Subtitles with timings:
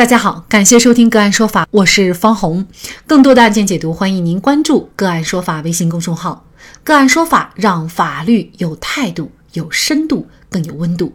[0.00, 2.66] 大家好，感谢收听个案说法，我是方红。
[3.06, 6.46] 更多的案件解读，欢迎您关注个案说法微信公众号。
[6.82, 11.12] 个案说法让法律有态度、有深度、更有温度。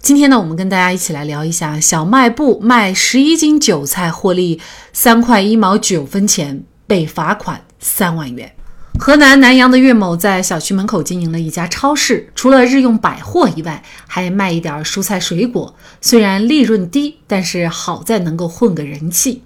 [0.00, 4.58] 今天呢，我们跟大家一起来聊一下小卖部卖十一斤韭菜获利
[4.94, 8.50] 三块一毛九分钱，被罚款三万元。
[8.98, 15.74] 河南南阳的岳某在小区门口经营了一家超市，除了日用百货以外，还卖一点蔬菜水果。
[16.00, 19.42] 虽然利润低，但是好在能够混个人气。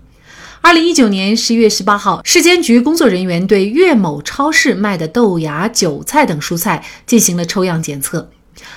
[0.62, 8.30] 二零一九年十一月十八号，市监局工作人员对岳某超市卖的豆芽、韭菜等蔬菜进行了抽样检测。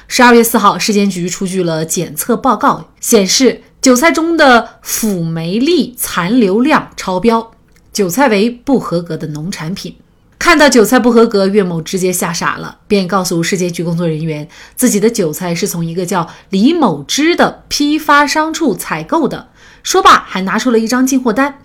[0.07, 7.51] 十二月四号，市监局出具了检测报告，显示韭菜中的辅酶粒残留量超标，
[7.93, 9.95] 韭菜为不合格的农产品。
[10.43, 19.47] 看到韭菜不合格，岳某直接吓傻了，便告诉市监局工作人员，自己的韭菜是从一个叫李某之的批发商处采购的。
[19.83, 21.59] 说罢，还拿出了一张进货单。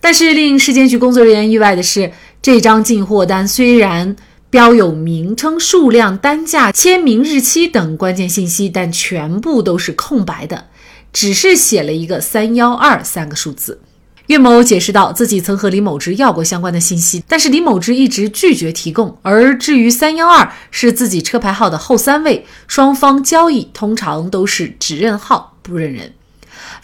[0.00, 4.16] 但是令市监局工作人员意外的是，这张进货单虽然
[4.48, 10.68] 标有名称、数量、单价、签名日期等关键信息，但全部都是空白的，
[11.12, 13.82] 只是写了一个三幺二三个数字。
[14.28, 19.18] 岳某解释道，自己曾和李某之要过相关的信息，但是李某之一直拒绝提供。
[19.20, 26.14] 而至于三幺二是自己车牌号的后三位，双方交易通常都是只认号不认人。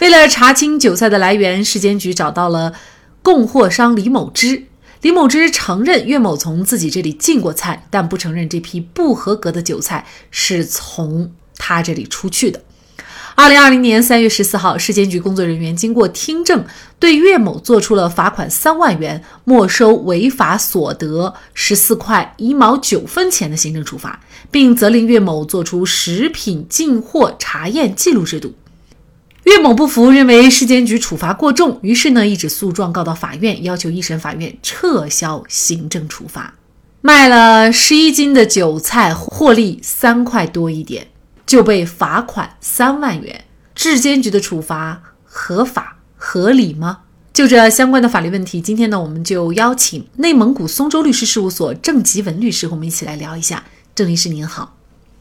[0.00, 2.74] 为了查清韭菜的来源，市监局找到了
[3.22, 4.64] 供货商李某之。
[5.00, 12.62] 李某之承认岳某从自己这里进过菜，但不承认这批不合格的韭菜是从他这里出去的。
[13.40, 16.62] 二零二零年三月十四号，市监局工作人员经过听证，
[16.98, 28.52] 对岳某作出了罚款三万元、没收违法所得十四块一毛九分钱的行政处罚，并责令岳某做出食品进货查验记录制度。
[29.44, 36.52] 岳某不服，认为市监局处罚过重，于是呢，一纸诉状告到法院，要求一审法院撤销行政处罚。
[37.00, 41.06] 卖了十一斤的韭菜，获利三块多一点。
[41.46, 46.98] 就被罚款三万元，质监局的处罚合法合理吗？
[47.32, 53.64] 就这相关的法律问题，今天呢，我们就邀请内蒙古松州律师事务所郑吉文律师和我们一起来聊一下。
[53.94, 54.76] 郑律师您好，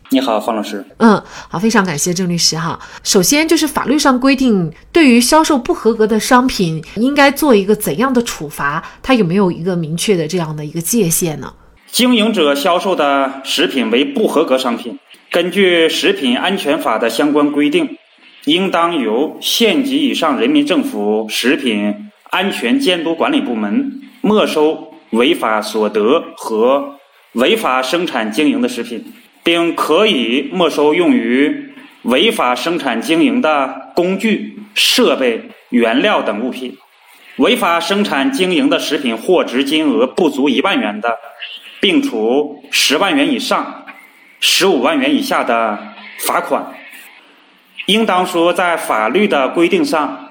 [0.10, 0.84] 你好，方老师。
[0.98, 2.80] 嗯，好，非常感谢郑律师哈。
[3.04, 8.84] 首先就是法律上规定，对于销售不合格的商品，应该做一个怎样的处罚？
[9.04, 11.54] 它有没有一个明确的这样的一个界限呢？
[11.92, 15.00] 经营者销售的食品为不合格商品。
[15.32, 17.98] 根据《食品安全法》的相关规定，
[18.46, 26.96] 应当由县级以上人民政府食品安全监督管理部门没收违法所得和
[27.34, 29.14] 违法生产经营的食品，
[29.44, 31.74] 并可以没收用于
[32.04, 36.78] 违法生产经营的工具、设备、原料等物品。
[37.38, 41.18] 违法生产经营的食品货值金额不足一万元的，
[41.80, 43.86] 并处十万元以上。
[44.42, 45.78] 十五万元以下的
[46.20, 46.66] 罚款，
[47.88, 50.30] 应当说，在法律的规定上，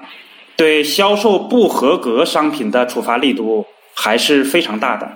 [0.55, 5.07] 对销售不合格商品的处罚力度还是非常大的。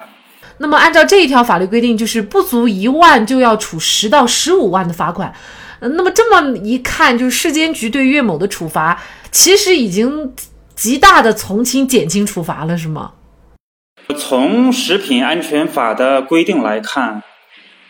[0.59, 5.33] 那么，按照这一条法律规定，就是不足一万就要处十到十五万的罚款。
[5.79, 9.01] 那么这么一看，就是市监局对岳某的处罚，
[9.31, 10.31] 其实已经
[10.75, 13.11] 极大的从轻减轻处罚了，是吗？
[14.17, 17.23] 从食品安全法的规定来看。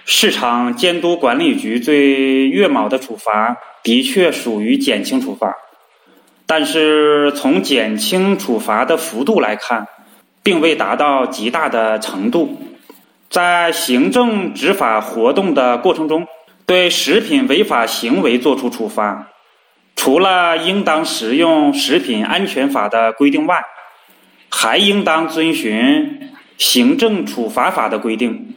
[0.06, 5.56] 市场监督管理局对岳某的处罚的确属于减轻处罚，
[6.46, 9.88] 但是从减轻处罚的幅度来看，
[10.44, 12.57] 并未达到极大的程度。
[13.29, 16.28] 在行政执法活动的过程中，
[16.66, 19.29] 对食品违法行为作出处罚，
[19.96, 23.63] 除了应当适用食品安全法的规定外，
[24.56, 28.53] 还应当遵循行政处罚法的规定。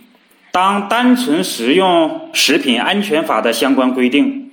[0.52, 4.52] 当单纯食用食品安全法的相关规定，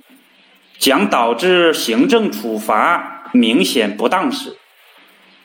[0.78, 4.56] 将导致行政处罚明显不当时，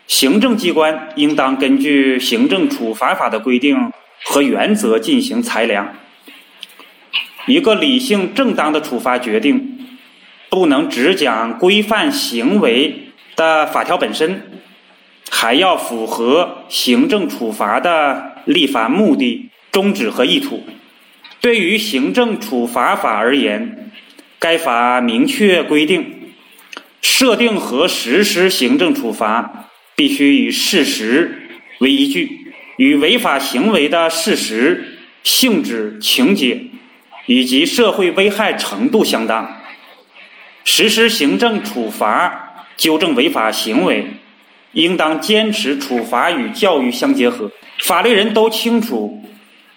[0.08, 3.92] 行政机关应当根据行政处罚法的规定
[4.24, 5.94] 和原则进行裁量。
[7.46, 9.98] 一个理性正当的处罚决定，
[10.50, 14.62] 不能只讲规范行为的法条本身，
[15.30, 19.46] 还要符合行政处罚的立法目的。
[19.72, 20.66] 宗旨和意图。
[21.42, 23.92] 对于行政处罚法而言，
[24.40, 26.32] 该法明确规定，
[27.04, 31.48] 设定和实施行政处罚必须以事实
[31.78, 36.64] 为依据，与违法行为的事实、性质、情节
[37.28, 39.62] 以及社会危害程度相当。
[40.66, 44.08] 实施行政处罚纠正违法行为，
[44.74, 47.52] 应当坚持处罚与教育相结合。
[47.80, 49.24] 法律人都清楚，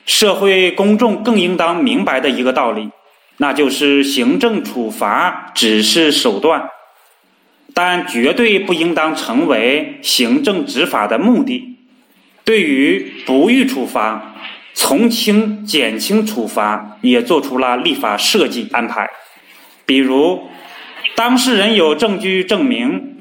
[0.04, 2.90] 社会公众更应当明白的一个道理，
[3.38, 6.68] 那就是行政处罚只是手段，
[7.72, 11.76] 但绝对不应当成为行政执法的目的。
[12.44, 14.34] 对于不予处罚，
[14.74, 19.08] 从轻、减轻处罚也做出了立法设计安排，
[19.86, 20.48] 比如。
[21.14, 23.11] 当事人有证据证明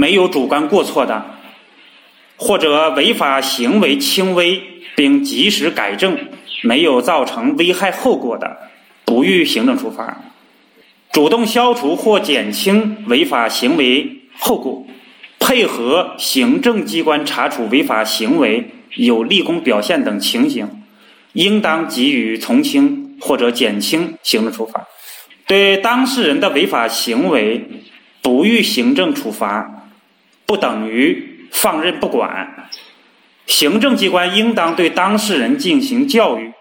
[0.00, 1.26] 没有主观过错的，
[2.36, 4.62] 或者违法行为轻微
[4.96, 6.16] 并及时改正，
[6.62, 8.56] 没有造成危害后果的，
[9.04, 10.06] 不予行政处罚；
[11.12, 14.86] 主动消除或减轻违法行为后果，
[15.38, 20.66] 配合行政机关查处违法行为有立功表现等情形，
[21.34, 24.86] 应当给予从轻或者减轻行政处罚。
[25.46, 27.68] 对当事人的违法行为
[28.22, 29.79] 不予行政处罚，
[30.50, 32.68] 不等于放任不管。
[33.46, 36.52] 行政机关应当对当事人进行教育、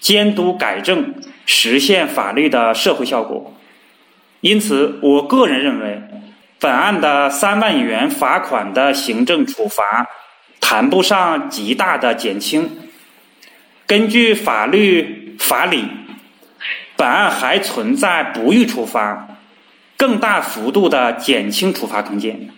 [0.00, 1.12] 监督、改正，
[1.44, 3.54] 实现法律的社会效果。
[4.40, 6.00] 因此，我个人认为，
[6.58, 10.08] 本案的三万元罚款的行政处罚
[10.58, 12.70] 谈不上极大的减轻。
[13.86, 15.84] 根据法律法理。
[16.96, 19.26] 本案还存在不予处罚、
[19.96, 22.48] 更大幅度的减轻处罚空间。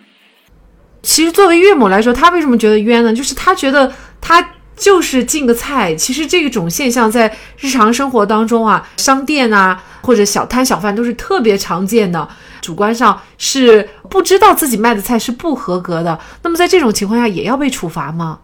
[1.07, 3.13] 其实，作为岳某来说，他为什么觉得冤呢？
[3.13, 3.89] 就是他觉得
[4.19, 4.45] 他
[4.75, 5.95] 就是进个菜。
[5.95, 12.27] 其实，这种现象在日常生活当中啊，商店啊或者小摊小贩都是特别常见的。
[12.61, 16.19] 主观上是不知道自己卖的菜是不合格的。
[16.43, 18.39] 那么，在这种情况下，也要被处罚吗？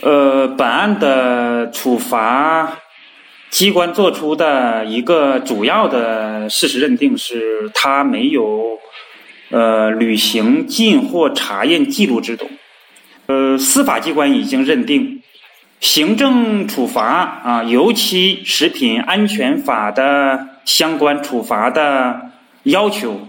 [0.00, 2.78] 呃，本案的处罚。
[3.50, 8.78] 机关作出的一个主要的事实认定是，他没有
[9.52, 12.50] 呃履行进货查验记录制度。
[13.26, 15.22] 呃，司法机关已经认定，
[15.78, 17.04] 行政处罚
[17.44, 22.32] 啊，尤其食品安全法的相关处罚的
[22.64, 23.28] 要求，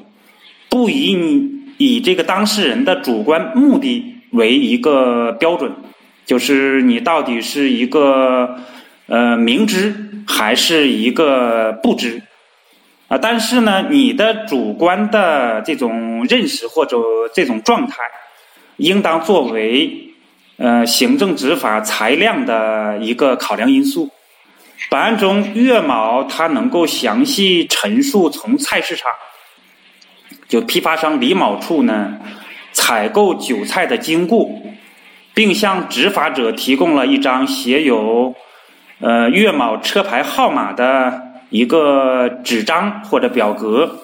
[0.70, 5.72] 不以你以这个当事人的主观目的为一个标准，
[6.26, 8.58] 就是你到底是一个。
[9.06, 9.94] 呃，明知
[10.26, 12.24] 还是一个不知
[13.14, 16.98] 啊，但是呢，你的主观的这种认识或者
[17.32, 17.98] 这种状态，
[18.78, 20.16] 应当作为
[20.58, 24.10] 呃行政执法裁量的一个考量因素。
[24.90, 29.12] 本案中，岳某他能够详细陈述从菜市场
[30.48, 32.18] 就批发商李某处呢
[32.72, 34.50] 采购韭菜的经过，
[35.36, 38.34] 并向执法者提供了一张写有。
[39.00, 41.23] 呃，岳某车牌号码的
[41.54, 44.00] 一个纸张或者表格，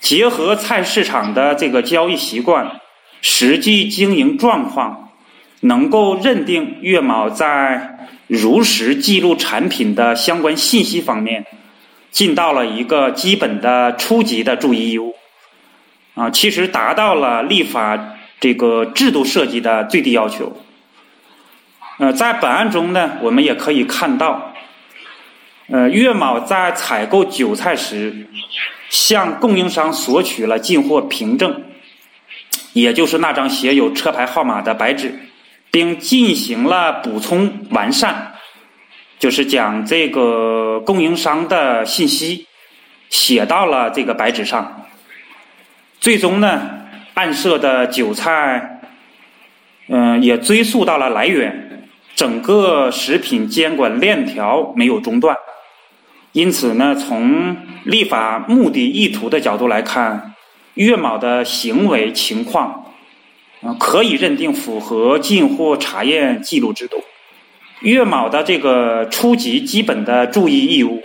[0.00, 2.80] 结合菜市场的这个交易习惯、
[3.20, 5.10] 实际经营状况，
[5.60, 11.44] 能够认定岳某在如实记录产品的相关信息方面，
[12.10, 15.14] 尽到了一个基本的初级的注意义务。
[16.14, 20.56] 啊，其实达到了立法这个制度设计的最低要求。
[21.98, 24.54] 呃，在本案中呢，我们也可以看到，
[25.68, 28.28] 呃，岳某在采购韭菜时，
[28.88, 31.64] 向供应商索取了进货凭证，
[32.72, 35.18] 也就是那张写有车牌号码的白纸，
[35.72, 38.34] 并进行了补充完善，
[39.18, 42.46] 就是将这个供应商的信息
[43.10, 44.86] 写到了这个白纸上，
[45.98, 46.62] 最终呢，
[47.14, 48.80] 案涉的韭菜，
[49.88, 51.64] 嗯，也追溯到了来源。
[52.14, 55.36] 整个食品监管链条没有中断，
[56.36, 60.34] 因此呢，从立法目的意图的角度来看，
[60.74, 62.92] 岳某的行为情况
[63.62, 67.02] 啊，可以认定符合进货查验记录制度。
[67.80, 71.02] 岳某的这个初级基本的注意义务，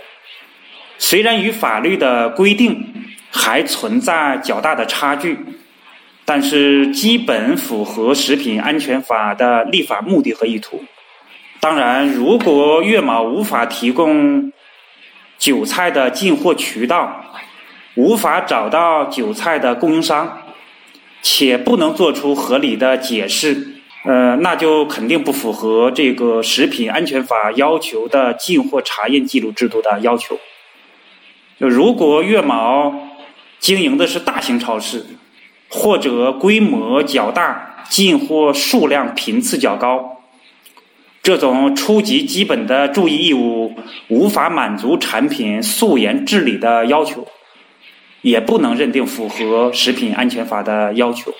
[0.98, 2.92] 虽然与法律的规定
[3.30, 5.38] 还存在较大的差距，
[6.26, 10.84] 但是基本符合食品安全法的立法目的和意图。
[11.58, 14.52] 当然，如果岳某无法提供
[15.42, 17.24] 韭菜的进货渠道，
[17.96, 20.38] 无法找到韭菜的供应商，
[21.20, 23.72] 且不能做出合理的解释，
[24.04, 30.38] 呃，那就肯定不符合这个食品安全法要求的进货查验记录制度的要求。
[31.58, 32.94] 就如果月毛
[33.58, 35.04] 经营的是大型超市，
[35.68, 40.11] 或者规模较大，进货数量频次较高。
[41.22, 43.76] 这种初级基本的注意义务
[44.08, 47.28] 无法满足产品溯源治理的要求，
[48.22, 51.32] 也不能认定符合食品安全法的要求。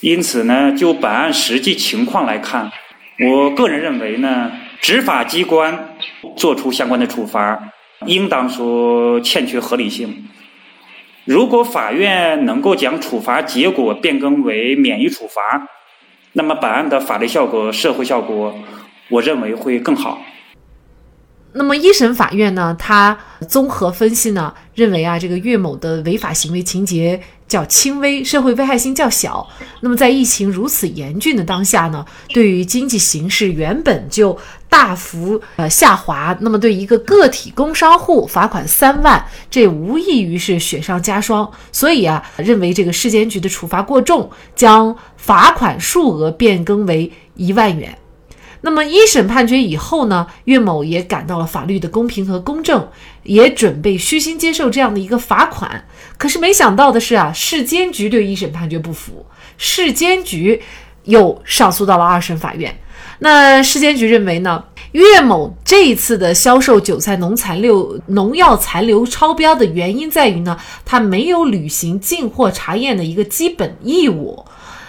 [0.00, 2.72] 因此呢，就本案实际情况来看，
[3.20, 4.50] 我个人认为呢，
[4.80, 5.94] 执法机关
[6.36, 7.72] 作出相关的处罚，
[8.06, 10.28] 应当说欠缺合理性。
[11.24, 15.68] 如果法院能够将处罚结果变更为免于处罚，
[16.36, 18.54] 那么本案的法律效果、社会效果，
[19.08, 20.20] 我认为会更好。
[21.52, 23.16] 那么一审法院呢，他
[23.48, 29.46] 综合分析呢，认为啊，这个岳某的违法行为情节较轻微，社会危害性较小。
[29.80, 34.36] 那么在疫情如此严峻的当下呢，对于经济形势原本就
[34.74, 41.48] 大幅呃下滑，那么对一个个体工商户罚款三万，这无异于是雪上加霜。
[41.70, 47.96] 所以啊，认为这个市监局的处罚过重，将罚款数额变更为一万元。
[48.62, 52.88] 那么一审判决以后呢，岳某也感到了法律的公平和公正，
[53.22, 55.86] 也准备虚心接受这样的一个罚款。
[56.18, 59.24] 可是没想到的是啊，市监局对一审判决不服，
[59.56, 60.60] 市监局
[61.04, 62.76] 又上诉到了二审法院。
[63.18, 74.44] 那市监局认为呢，岳某这一次的销售韭菜农残留农药残留超标的原因在于呢，他没有履行进货查验的一个基本义务。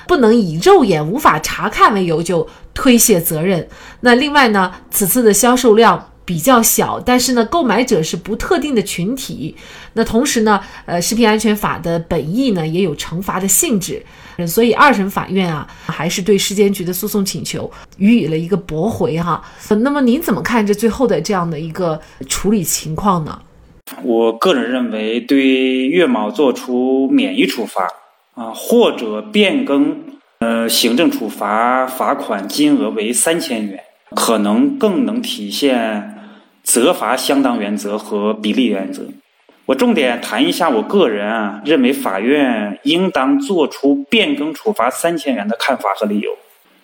[0.08, 3.68] 不能以肉眼无法查看为由就推卸责任。
[4.02, 9.56] 那另外呢，此次的销售量比较小，但是呢，购买者是不特定的群体。
[9.94, 14.04] 那同时呢，呃，食品安全法的本意呢也有惩罚的性质，
[14.48, 19.42] 所以二审法院啊还是对市监局的诉讼请求予以了一个驳回哈。
[19.82, 23.40] 那么您怎么看这最后的这样的一个处理情况呢？
[24.04, 27.88] 我个人认为，对岳某作出免于处罚。
[28.36, 29.98] 啊，或者变更
[30.40, 33.82] 呃行政处罚罚款金额为三千元，
[34.14, 36.15] 可能更能体现
[36.66, 39.04] 责罚相当原则和比例原则。
[39.66, 46.32] 我重点谈一下我个人啊认为法院应当作出变更处罚三千元的看法和理由，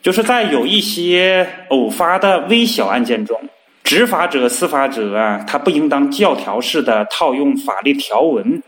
[0.02, 3.40] 就是在有一些偶发的微小案件中，
[3.84, 8.64] 执法者、司法者啊，他不应当教条式的套用法律条文。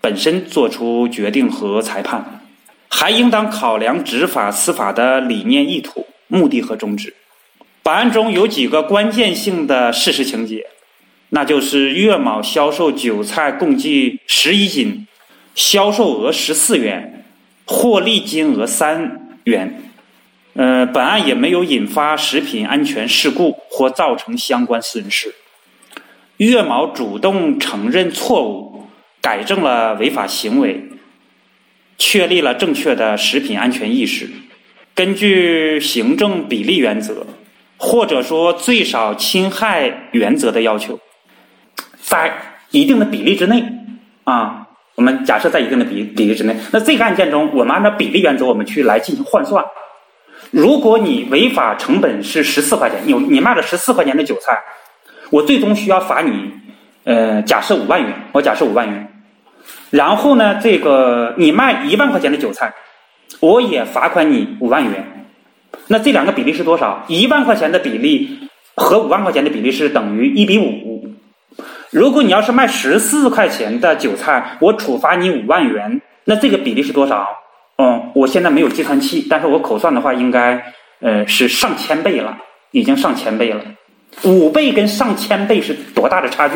[0.00, 2.42] 本身做出决定和裁判，
[2.88, 7.12] 还应当考量执法司法的理念、意图、目的和宗旨。
[7.86, 10.66] 本案中有几个关键性的事实情节，
[11.28, 15.06] 那就是岳某销售韭菜共计十一斤，
[15.54, 17.24] 销售额十四元，
[17.64, 19.84] 获利金额三元。
[20.54, 25.32] 呃，本案也没有引发食品安全事故或造成相关损失。
[26.38, 28.88] 岳某主动承认错误。
[29.20, 30.88] 改正了违法行为，
[31.98, 34.28] 确立了正确的食品安全意识。
[34.92, 37.26] 根据行政比例原则，
[37.78, 40.98] 或者说最少侵害原则的要求，
[42.00, 42.32] 在
[42.70, 43.64] 一定的比例之内
[44.24, 49.64] 啊，我们假设在一定的比比例之内，那这个案件中，我们按照比例原则，我们去来进行换算。
[50.50, 54.58] 如果你违法成本是十四块钱，你你卖了十四块钱的韭菜，
[55.30, 56.50] 我最终需要罚你，
[57.04, 59.12] 呃，假设五万元，我假设五万元。
[59.90, 62.72] 然后呢，这个你卖一万块钱的韭菜，
[63.40, 65.25] 我也罚款你五万元。
[65.88, 67.04] 那这两个比例是多少？
[67.08, 71.14] 一万块钱的比例和五万块钱的比例是等于一比五。
[71.90, 77.26] 如果你要是卖十四块钱的韭菜，我处罚你五万元，那这个比例是多少？
[77.78, 82.36] 嗯，我现在没有计算器，但是我口算的话，应该呃是上千倍了，
[82.72, 83.60] 已经上千倍了。
[84.24, 86.54] 五倍跟上千倍是多大的差距？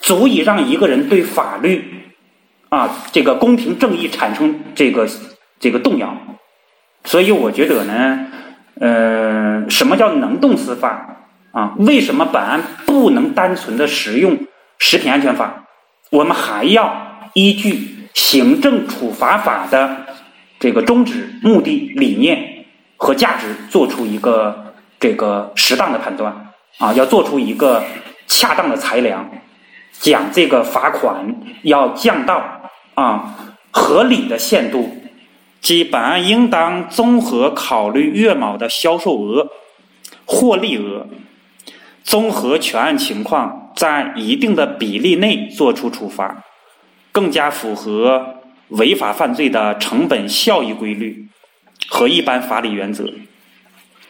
[0.00, 1.84] 足以让一个人对法律
[2.68, 5.06] 啊这个公平正义产生这个
[5.60, 6.16] 这个动摇，
[7.04, 8.26] 所以我觉得呢，
[8.80, 11.16] 呃，什么叫能动司法
[11.52, 11.74] 啊？
[11.78, 14.38] 为什么本案不能单纯的使用
[14.78, 15.64] 食品安全法？
[16.10, 20.06] 我们还要依据行政处罚法的
[20.58, 22.64] 这个宗旨、目的、理念
[22.96, 27.82] 和价值，做出一个这个适当的判断啊，要做出一个
[28.26, 29.28] 恰当的裁量。
[30.00, 32.62] 讲这个罚款要降到
[32.94, 33.34] 啊
[33.72, 34.97] 合理的限度，
[35.60, 39.48] 即本案应当综合考虑岳某的销售额、
[40.24, 41.06] 获利额，
[42.02, 46.44] 综合全案情况，在一定的比例内作出处罚，
[47.12, 48.36] 更加符合
[48.68, 51.26] 违法犯罪的成本效益规律
[51.88, 53.10] 和一般法理原则。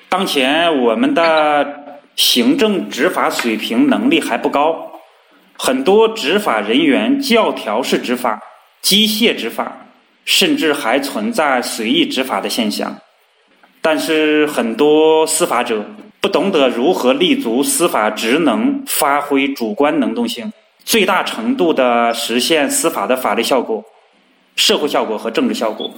[0.08, 4.92] 当前我们的行政执法水平能力还不高。
[5.60, 8.40] 很多执法人员教条式执法、
[8.80, 9.87] 机械执法，
[10.28, 12.98] 甚至还存在随意执法的现象。
[13.80, 15.86] 但是，很多司法者
[16.20, 20.52] 不懂得如何立足司法职能，发挥主观能动性，
[20.84, 23.82] 最大程度的实现司法的法律效果、
[24.54, 25.94] 社会效果和政治效果，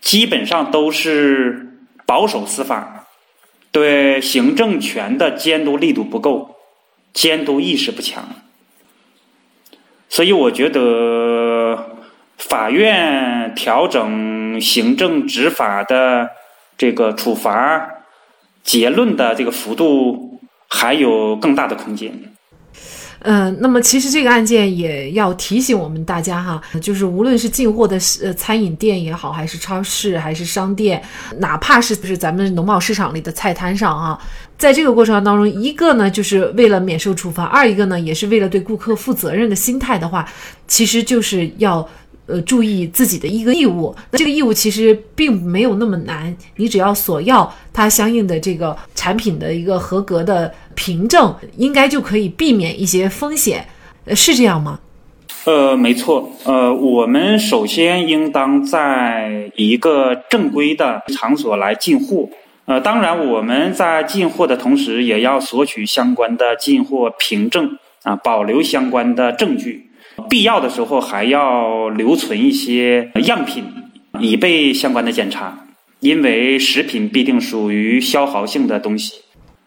[0.00, 1.76] 基本上都是
[2.06, 3.04] 保守司法，
[3.70, 6.56] 对行政权的监督力度不够，
[7.12, 8.26] 监督意识不强。
[10.08, 10.80] 所以，我觉得
[12.38, 16.28] 法院调整行政执法的
[16.76, 17.88] 这个处罚
[18.62, 20.38] 结论的这个幅度
[20.68, 22.12] 还有更大的空间。
[23.20, 31.02] 嗯，那么其实这个案件也要提醒我们大家哈，就是无论是进货的呃餐饮店也好，还是超市，还是商店，
[31.38, 34.16] 哪怕是不是咱们农贸市场里的菜摊上啊，
[34.58, 40.28] 在这个过程当中，一个呢就是为了免受处罚，二一个呢也是为了对顾客负责任的心态的话，
[40.68, 41.88] 其实就是要。
[42.26, 43.94] 呃，注意自己的一个义务。
[44.10, 53.66] 那这个义务其实并没有那么难，你只要索要它相应的这个产品的一个合格的凭证，应该就可以避免一些风险。
[54.06, 54.80] 呃，是这样吗？
[55.44, 56.32] 呃，没错。
[56.44, 62.28] 呃，我们首先应当在一个正规的场所来进货。
[62.64, 69.85] 呃，当然我们在进货的同时，也要索取相关的进货凭证啊，保留相关的证据。
[70.28, 73.64] 必要的时候还要留存一些样品，
[74.20, 75.62] 以备相关的检查。
[76.00, 79.22] 因为食品必定属于消耗性的东西。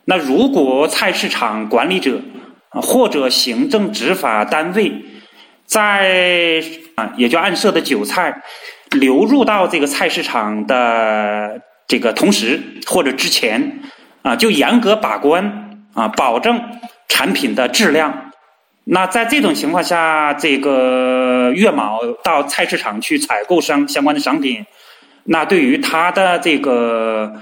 [0.05, 2.21] 那如果菜市场管理者
[2.69, 5.05] 或者行政执法单位
[5.65, 6.63] 在
[6.95, 8.43] 啊，也就暗设的韭菜
[8.91, 13.79] 流入到这个菜市场的这个同时或者之前
[14.21, 16.61] 啊，就严格把关啊，保证
[17.07, 18.28] 产品的质量。
[18.91, 24.65] 那在这种情况下，这个月毛到菜市场去采购商相关的商品，
[25.25, 27.33] 那对于他的这个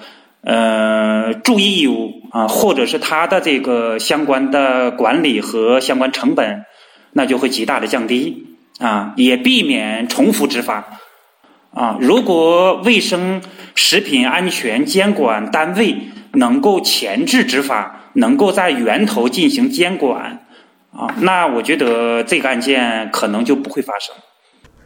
[0.42, 6.66] 呃注意义务啊，或者是他的这个相关的管理和相关成本，
[7.14, 8.46] 那就会极大的降低
[8.80, 11.00] 啊，也避免重复执法
[11.74, 11.98] 啊。
[12.02, 13.42] 如果卫生
[13.74, 15.96] 食品安全监管单位
[16.34, 20.44] 能够前置执法，能够在源头进行监管。
[20.98, 24.16] 啊，那我觉得这个案件可能就不会发生。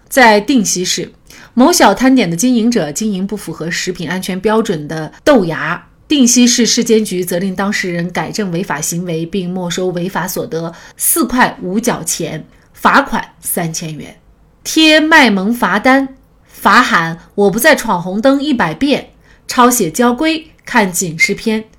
[0.10, 1.14] 在定西市，
[1.54, 14.20] 某小摊点的经营者经营不符合食品安全标准的豆芽，定西市市监局责令当事人改正违法行为，并没收违法所得四块五角钱，罚款三千元，
[14.66, 19.12] 贴卖萌罚单，罚喊“我不再闯红灯”一百遍，
[19.48, 21.70] 抄写交规，看警示片。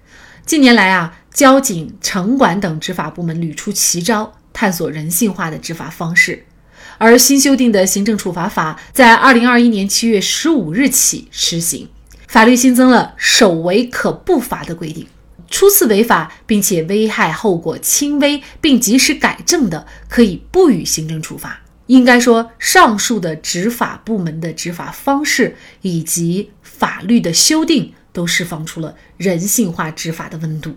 [0.47, 1.19] 近年来啊。
[1.33, 6.45] 交警、城管等执法部门屡出奇招，探索人性化的执法方式。
[6.99, 11.89] 而新修订的行政处罚法在二零二一年七月十五日起施行，
[12.29, 15.07] 法律新增了首违可不罚的规定。
[15.51, 21.61] 初次违法并且危害后果轻微并及时改正的，可以不予行政处罚。
[21.87, 30.77] 应该说，上述的执法部门的执法方式以及法律的修订，都释放出了人性化执法的温度。